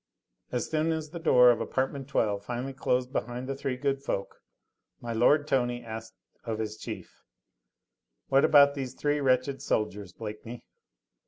As 0.51 0.67
soon 0.67 0.91
as 0.91 1.11
the 1.11 1.19
door 1.19 1.51
of 1.51 1.61
apartment 1.61 2.07
No. 2.07 2.11
12 2.23 2.43
finally 2.43 2.73
closed 2.73 3.13
behind 3.13 3.47
the 3.47 3.55
three 3.55 3.77
good 3.77 4.01
folk, 4.01 4.41
my 4.99 5.13
lord 5.13 5.47
Tony 5.47 5.83
asked 5.85 6.15
of 6.43 6.57
his 6.57 6.75
chief: 6.75 7.21
"What 8.27 8.43
about 8.43 8.73
these 8.73 8.95
three 8.95 9.19
wretched 9.19 9.61
soldiers, 9.61 10.11
Blakeney?" 10.11 10.63